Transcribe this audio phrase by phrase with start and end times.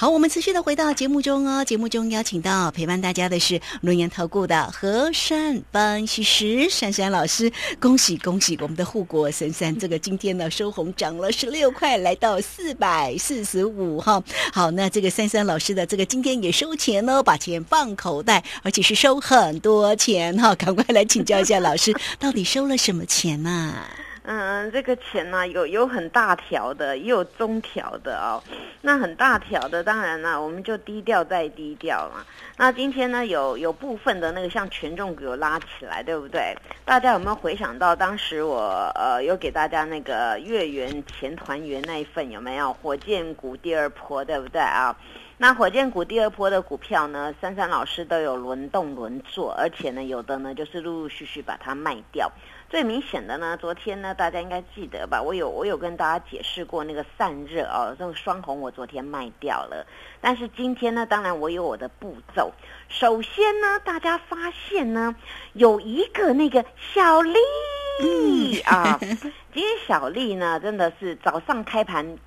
[0.00, 1.64] 好，我们持续的回到节目中哦。
[1.64, 14.22] 节目中邀请到陪伴大家的是轮研投顾的和善分析师珊珊老师，恭喜恭喜我们的护国神山，这个今天呢收红涨了十六块，来到四百四十五哈。
[14.52, 20.54] 好，那这个珊珊老师的这个今天也收钱哦，把钱放口袋，而且是收很多钱哈。
[20.54, 23.74] 赶快来请教一下老师，到底收了什么钱呢？
[24.30, 28.36] 嗯，这个钱呢，有有很大条的，也有中条的哦。
[28.82, 32.22] 那很大条的，当然了，我们就低调再低调嘛。
[32.58, 36.54] 那今天呢，有有部分的那个像权重股有拉起来，对不对？
[36.84, 42.70] 大家有没有回想到当时我呃有给大家那个月圆前团圆那一份有没有？
[42.74, 44.94] 火箭股第二波，对不对啊？
[45.38, 52.30] 那火箭股第二波的股票呢，珊珊老师都有轮动轮做，而且呢，有的呢就是陆陆续续把它卖掉。
[52.70, 55.22] 最明显的呢，昨天呢，大家应该记得吧？
[55.22, 59.86] 我有我有跟大家解释过那个散热哦，这个双红我昨天卖掉了。
[60.20, 62.52] 但是今天呢，当然我有我的步骤。
[62.90, 65.16] 首先呢，大家发现呢，
[65.54, 72.18] 有一个那个小丽啊，今天小丽呢，真的是早上开盘，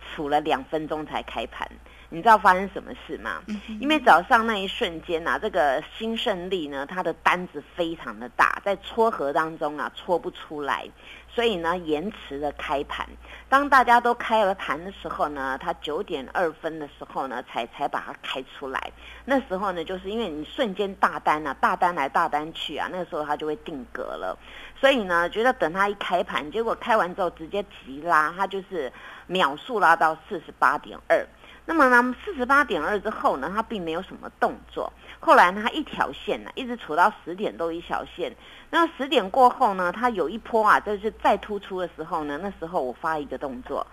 [0.00, 1.70] 数了两分钟才开盘。
[2.10, 3.42] 你知道发生什么事吗？
[3.80, 10.88] 因为早上那一瞬间呐，这个新胜利呢，它的单子非常的大，在撮合当中啊，撮不出来，
[11.28, 13.08] 所以呢，延迟了开盘。
[13.48, 18.92] 当大家都开了盘的时候呢，它九点二分的时候呢，才才把它开出来。
[19.24, 24.38] 那时候呢，就是因为你瞬间大单啊，大单来大单去啊，那个时候它就会定格了。
[24.80, 28.92] 所以呢，觉得等它一开盘，结果开完之后直接急拉，它就是
[29.26, 31.26] 秒速拉到四十八点二。
[31.66, 34.92] 那么呢，四十八点二之后呢，它并没有什么动作。
[35.18, 38.34] 后来呢，它一条线呢，一直处到十点都一小线。
[38.70, 43.86] 那十点过后呢，它有一波啊，就是再突出的时候呢，那时候我发一个动作，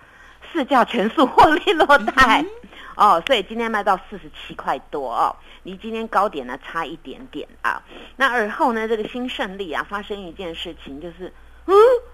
[0.51, 2.43] 市价全数获利落袋。
[2.95, 5.33] 哦，所以今天卖到四十七块多哦，
[5.63, 7.81] 离今天高点呢差一点点啊。
[8.17, 11.31] 那而后呢，这个新胜利啊，发生一件事情就是。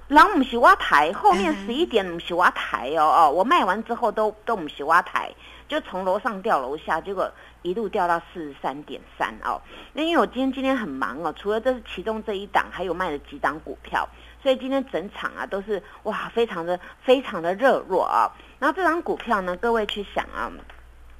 [0.10, 5.30] 嗯，狼不是挖台，后面十一点唔是挖台哦哦，我卖完之后都都唔是挖台，
[5.68, 7.32] 就从楼上掉楼下，结果
[7.62, 9.62] 一路掉到四十三点三哦。
[9.94, 14.08] 那因为我今天今天很忙哦，除了这是其中这一档，还有卖了几档股票，
[14.42, 18.32] 所以今天整场啊都是哇，非常的非常的热络啊。
[18.60, 20.50] 然后这张股票呢，各位去想啊，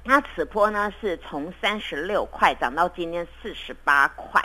[0.04, 4.42] 它此波呢是从三十六块涨到今天四十八块，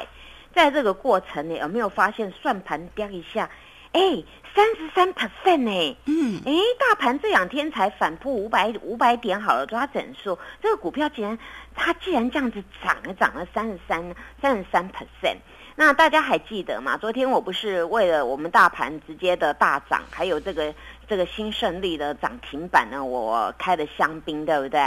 [0.54, 3.50] 在这个过程里有没有发现算盘掉一下？
[3.94, 4.24] 哎，
[4.54, 5.98] 三十三 percent 呢？
[6.06, 11.38] 嗯，哎，大盘这两天才反扑五百五百点，好了抓整数，这个股票竟然
[11.74, 14.04] 它既然这样子涨了，涨了三十三
[14.42, 15.38] 三十三 percent。
[15.76, 16.96] 那大家还记得吗？
[16.98, 20.72] 昨天我不是为了我们大盘直接的大涨，还有这个
[21.08, 24.80] 这个新胜利的涨停板呢，我开的香槟，对不对？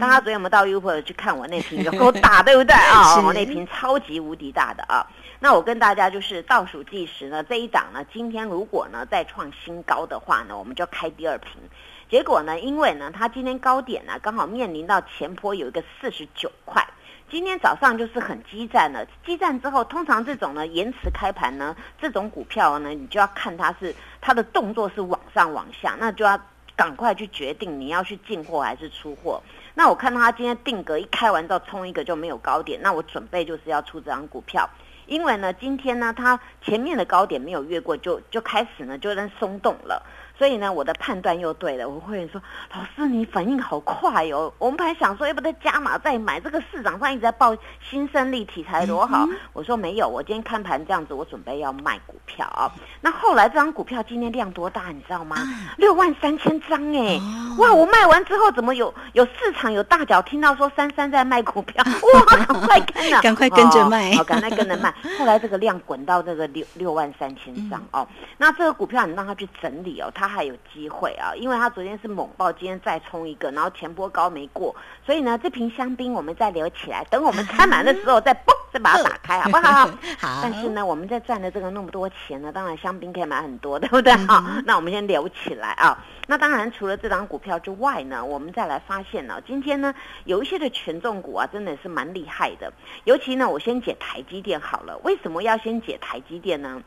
[0.00, 3.20] 大家昨天有没有到 u p 去看我那瓶 有够大，对不对 啊？
[3.24, 5.06] 我那瓶超级无敌大的啊！
[5.42, 11.60] 那我跟大家就是倒数计时呢，这一档呢，今天如果呢再创新高的话呢，我们就开第二瓶。
[12.08, 16.86] 结果呢，因为呢，它今天高点呢刚好面临到前坡有一个四十九块，
[17.28, 19.04] 今天早上就是很激战了。
[19.26, 26.40] 激战之后，通常这种呢延迟开盘呢，这种股票呢，你就要看它是它的动作是往上往下，那就要
[26.76, 29.42] 赶快去决定你要去进货还是出货。
[29.74, 34.70] 那我看到它今天定格一开完之后冲一个就没有高点，那我准备就是要出这张股票。
[35.06, 40.04] 因为呢，今天呢，它前面的高点没有越过，就就开始呢，就在松动了。
[40.42, 41.88] 所以呢，我的判断又对了。
[41.88, 42.42] 我会员说
[42.74, 47.56] ：“老师，你反应好快哦！”我们本来想说要不再加码再买，这个市场上一直在报
[47.88, 49.24] 新生力题材多好。
[49.52, 52.68] 我说没有，我今天看盘这样子，我准备要卖股票啊。
[53.00, 55.36] 那后来这张股票今天量多大，你知道吗？
[55.76, 57.20] 六万三千张哎！
[57.58, 61.84] 哇，我卖完之后怎么有有市场有大脚听到说珊珊在卖股票？
[62.14, 63.20] 哇，赶快跟啊！
[63.20, 64.92] 赶快跟着卖，好，赶快跟着卖。
[65.16, 68.04] 后来这个量滚到这个六六万三千张哦。
[68.38, 70.31] 那这个股票你让他去整理哦，它。
[70.32, 79.86] 还有机会啊，因为它昨天是猛爆，今天再冲一个，然后前波高没过，所以呢，这瓶香槟我们再留起来，等我们开满的时候再嘣，再把它打开，好不好？
[80.18, 80.40] 好。
[80.42, 84.12] 但是呢，我们在赚的这个那么多钱呢，当然香槟可以买很多，对不对？
[84.26, 86.02] 好， 那我们先留起来啊。
[86.28, 89.92] 那当然，除了这张股票之外呢，我们再来发现呢，今天呢，
[90.24, 92.72] 有一些的权重股啊，真的是蛮厉害的。
[93.04, 94.96] 尤其呢，我先解台积电好了。
[95.04, 96.80] 为什么要先解台积电呢？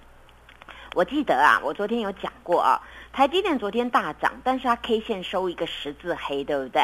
[0.96, 2.82] 我记得啊，我昨天有讲过啊。
[3.16, 6.82] 台积电昨天大涨，但是它 K 线收一个十字黑，对不对？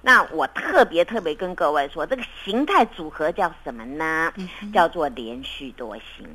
[0.00, 4.32] 那我特别特别跟各位说，这个形态组合叫什么呢？
[4.72, 6.26] 叫做连续多星。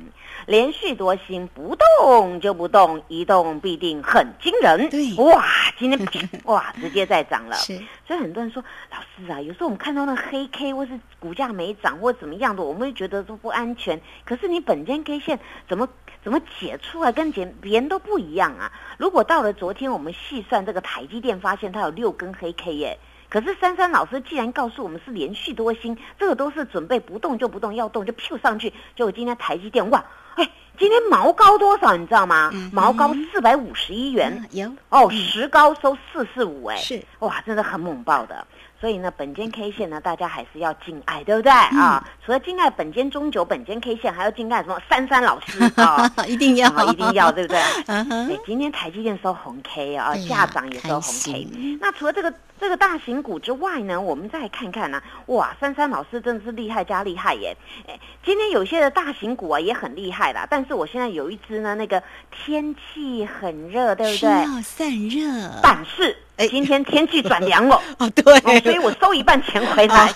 [0.46, 4.88] 连续多星不动就不动，一动必定很惊人。
[4.88, 5.44] 对，哇，
[5.76, 6.08] 今天
[6.46, 7.56] 哇直接再涨了。
[7.56, 7.76] 是，
[8.06, 8.62] 所以很多人说，
[8.92, 14.00] 老师啊，有时候我们看到那黑 K 或是股价没涨或怎么样的，我们会觉得说不安全。
[14.24, 15.88] 可是你本间 K 线怎么？
[16.22, 18.70] 怎么解出来跟别别人都不一样啊？
[18.98, 22.98] 如果到了昨天，我们细算这个台积电，发现它有六根黑 K 耶。
[23.28, 28.70] 可是珊珊老师既然告诉我们是连续多星，这个都是准备不动就不动，要动就 Q 上去。
[28.96, 32.50] 结果今天台积电哇，哎，今天毛高多少你知道吗？
[32.72, 38.44] 毛高四百五十一元，有哦，实高收四四五哎，是哇，真的很猛爆的。
[38.80, 42.02] 所以呢，本间 K 线呢，大家还是要敬爱，对不对啊？
[42.24, 46.10] 除了敬爱本间中九、本间 K 线，还要敬爱什么珊珊老师 啊？
[46.26, 47.60] 一定要，一定要，对不对？
[47.86, 51.46] 哎，今天台积电收红 K 啊，下涨也收红 K。
[51.78, 57.54] 那除了这个这个大型股之外呢，我们再看看呢，哇，珊珊老师真的是厉害加厉害耶！
[57.86, 64.30] 哎，今天有些的大型股啊也很厉害啦，但是我现在有一只呢，那个天气很热，对不对？
[64.30, 66.16] 要散热，但是。
[66.40, 70.10] 哎，今天天气转凉了哦， 对，所以我收一半钱回来，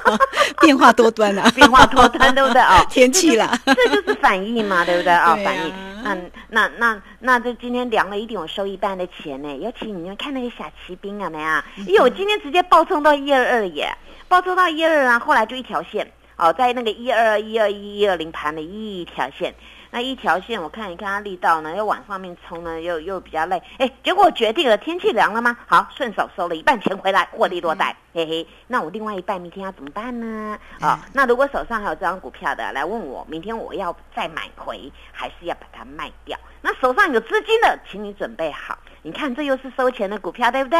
[0.60, 2.84] 变化多端啊， 变化多端，对不对啊？
[2.90, 5.34] 天气啦，这就是反应嘛，对不对啊？
[5.42, 5.72] 反应，
[6.02, 6.14] 那
[6.50, 9.56] 那那那这今天凉了一点，我收一半的钱呢。
[9.56, 11.64] 尤其你们看那个小骑兵啊没啊？
[11.86, 13.90] 因为我今天直接暴冲到一二二耶，
[14.28, 19.54] 暴冲到一二二，后来就一条线，哦，在那个一二二一二一一二零盘的一条线。
[19.94, 23.62] 那一条线，我看一看它力道呢，又往上面冲呢，又又比较累。
[23.76, 25.54] 哎，结果决定了，天气凉了吗？
[25.66, 27.94] 好，顺手收了一半钱回来，获利落袋。
[28.14, 30.58] 嘿嘿，那我另外一半明天要怎么办呢？
[30.80, 36.38] 啊，那如果手上还有这张股票的，来问我，明天我要再买回，还是要把它卖掉？
[36.62, 38.78] 那手上有资金的，请你准备好。
[39.02, 40.78] 你看，这又是收钱的股票，对不对？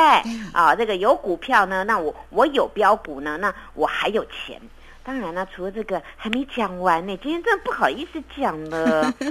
[0.55, 4.59] 啊，这个有股票呢，那我我有标股呢，那我还有钱。
[5.05, 9.13] 当然了，除了这个还没讲完呢，今天真的不好意思讲了。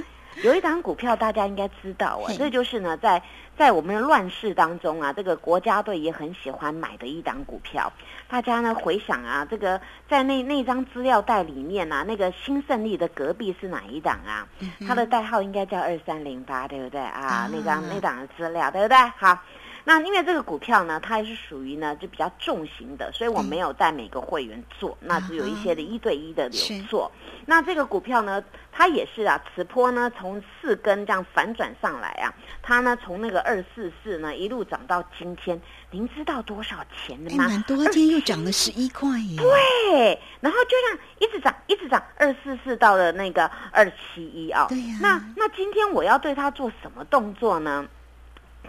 [0.43, 3.21] 有一档股票大家应该知道啊，这就是呢，在
[3.57, 7.91] 在我们的乱世当中啊，这个国家队也很喜欢买的一档股票。
[8.29, 9.79] 大家呢回想啊，这个
[10.09, 14.47] 在那那张资料袋里面啊，那个新胜利的隔壁是哪一档啊？
[14.87, 17.49] 它的代号应该叫二三零八，对不对啊？
[17.51, 18.97] 那张那档的资料，对不对？
[19.17, 19.37] 好。
[19.83, 27.11] 那因为这个股票呢，它是属于呢就比较重型的，所以我没有带每个会员做，那只有一些的一对一的留做。
[27.45, 37.47] 那这个股票呢，它也是啊，磁波呢从四根这样反转上来啊，它呢从那个二四四呢一路涨到今天，您知道多少钱的吗？
[37.47, 39.37] 蛮多天又涨了十一块耶。
[39.37, 44.67] 对，然后就这样一直涨，一直涨，二四四到了那个二七一啊。
[44.69, 44.99] 对呀。
[45.01, 47.87] 那那今天我要对它做什么动作呢？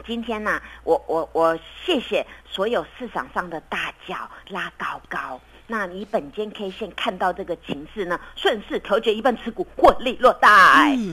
[0.07, 5.41] 今天呢，我我我谢谢所有市场上的大脚拉高高。
[5.69, 10.49] 那你本间 K 线看到这个情势呢，顺势调节一半持股，获利落袋。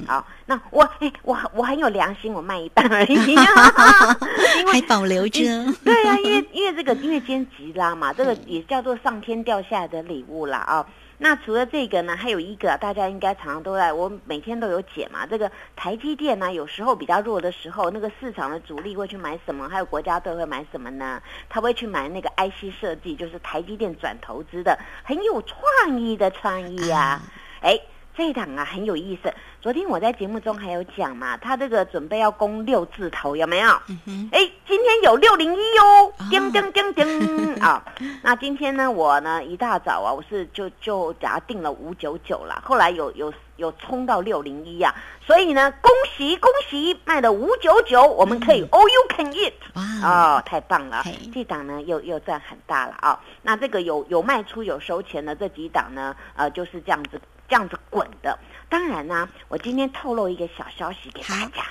[0.08, 3.36] 好，那我哎，我我很有良心，我卖一半而已，
[4.68, 5.40] 还保留着。
[5.86, 10.86] 对啊，因为因为这个因为今天急拉嘛，这个也叫做上天掉下来的礼物啦啊。
[11.22, 15.26] 那除了这个呢，还有一个大家应该常常都在，我每天都有解嘛。
[15.26, 19.68] 这个台积电呢，有时候比较弱的时候，那个市场的主力会去买什么？
[19.68, 21.22] 还有国家队会买什么呢？
[21.50, 27.22] 他会去买那个 IC 设计，就是台积电转投资的，很有创意的创意啊。
[27.60, 27.78] 哎，
[28.16, 29.34] 这一档啊很有意思。
[29.62, 33.70] 昨天我在节目中还有讲嘛，他这个准备要攻六字头，有没有？
[34.32, 37.84] 哎，今天有六零一哟，叮叮叮叮 啊！
[38.24, 49.52] 那今天呢，我呢一大早啊，我是就就给他定了五九九了，后来有有有冲到六零一啊，所以呢，恭喜恭喜，卖了五九九，我们可以 all you can eat，
[50.02, 51.04] 哦，太棒了！
[51.34, 53.20] 这档呢又又赚很大了啊！
[53.42, 58.40] 那这个有有卖出有收钱的这几档呢，呃，就是这样子这样子滚的。
[58.70, 61.64] 当然呢，我今天透露一个小消息给大家，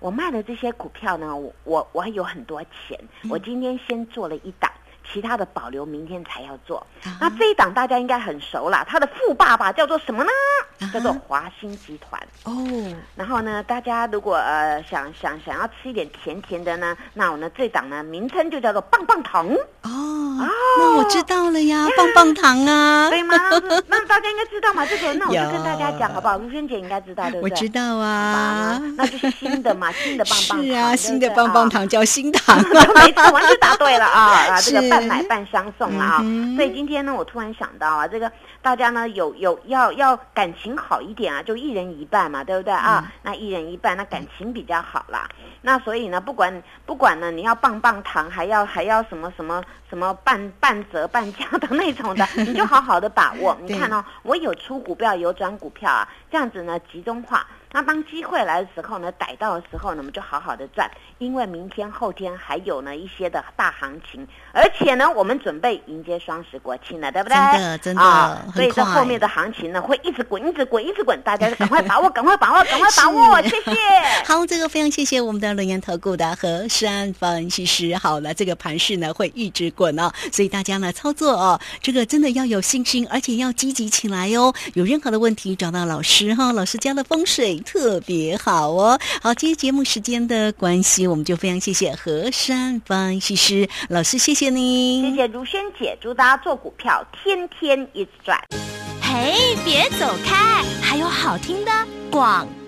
[0.00, 2.98] 我卖的这些股票呢，我我我有很多钱，
[3.30, 4.70] 我今天先做了一档，
[5.10, 6.84] 其他的保留明天才要做。
[7.20, 10.30] 那这一档大家应该很熟了，他的富爸爸叫做什么呢？
[10.92, 12.52] 叫做华兴集团哦。
[13.14, 19.46] 然后呢，大家如果呃想想想要吃一点甜甜的呢，那我呢这档呢名称就叫做棒棒糖
[19.82, 20.09] 哦。
[20.78, 23.36] 那我知道了呀， 棒棒糖啊，对吗？
[23.50, 26.38] 那那大家应该知道嘛，这个那我 就跟大家讲好不好？
[26.38, 27.50] 如萱姐应该知道，对不对？
[27.50, 30.64] 我知道好啊，那就是新的嘛，新的棒棒糖。
[30.66, 31.64] 是啊，新的棒棒。
[31.64, 32.56] 啊糖叫新糖，
[32.94, 34.32] 没错，完全答对了啊！
[34.50, 36.18] 啊，这个半买半相送了啊！
[36.24, 38.30] 嗯所以今天呢，我突然想到啊，这个
[38.60, 43.04] 大家呢有有要要感情好一点啊，就一人一半嘛，对不对啊？
[43.06, 45.28] 嗯那一人一半，那感情比较好啦。
[45.62, 53.54] 那所以呢，不管不管呢，你要棒棒糖，还要还要什么什么什么半半折半价的那种的，你就好好的把握。
[53.66, 57.44] 你看哦，我有出股票，有转股票啊，这样子呢集中化。
[57.72, 67.36] 那当机会来的时候呢，逮到的时候呢，我们就好好的赚，因为明天后天还有呢一些的大行情，而且呢，我们准备迎接双十国庆了，对不对？
[67.52, 73.76] 真的真的啊，所以这后面的行情呢，会一直滚，一直滚，一直滚，大家就赶快把握，赶快把握，赶快把握， 谢谢。
[74.26, 77.96] 好，这个非常谢谢我们的轮研投顾的和山分析师。
[77.96, 84.52] 好了，这个盘势呢会一直滚哦，所以大家呢操作哦，这个真的要有信心，而且要积极起来哦。
[84.74, 88.98] 有任何的问题找到老师哈，老师家的风水特别好哦。
[89.22, 98.38] 好，今天节目时间的关系，我们就非常谢谢何山分析师老师，谢谢您，谢谢如萱姐，祝大家做股票天天一直赚。
[99.02, 101.72] 嘿，别走开，还有好听的
[102.10, 102.59] 广告。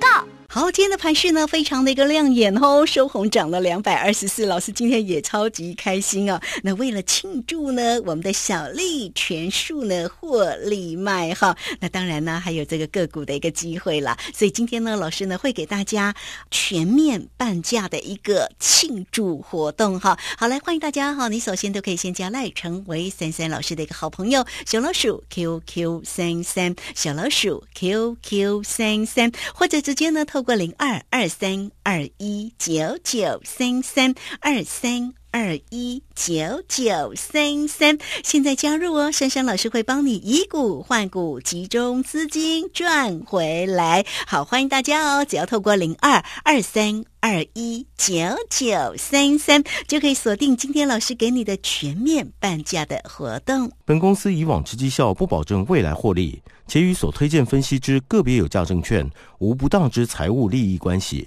[0.54, 4.44] 好，今天的盘势呢，非常的一个亮眼哦，收红涨了两百二十四。
[4.44, 6.38] 老师今天也超级开心哦。
[6.62, 11.56] 那为了庆祝呢，我们的小利全数呢获利卖哈。
[11.80, 14.14] 那当然呢，还有这个个股的一个机会啦。
[14.34, 16.14] 所以今天呢，老师呢会给大家
[16.50, 20.18] 全面半价的一个庆祝活动哈。
[20.36, 35.21] 好，来欢迎大家哈，你首先都可以先加赖成为三三老师的一个好朋友，小老鼠 QQ 三三，小老鼠 QQ 三三，或者直接呢过零二二三二一九九三三二三。
[35.32, 36.34] 二一九
[36.68, 44.04] 九三三，现在加入哦，珊珊老师会帮你以股换股，集中资金赚回来。
[44.26, 48.14] 好，欢迎大家哦，只要透过零二二三二一九
[48.50, 53.72] 九三三，就可以锁定今天老师给你的全面半价的活动。
[53.86, 61.26] 本公司以往之绩效不保证未来获利，且与所推荐分析之个别有价证券无不当之财务利益关系。